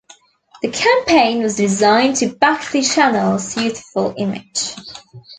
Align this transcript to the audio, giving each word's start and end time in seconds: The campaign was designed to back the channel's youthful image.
The 0.63 0.69
campaign 0.71 1.43
was 1.43 1.57
designed 1.57 2.15
to 2.15 2.29
back 2.33 2.71
the 2.71 2.81
channel's 2.81 3.55
youthful 3.55 4.15
image. 4.17 4.73